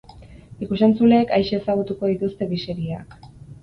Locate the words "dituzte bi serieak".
2.15-3.19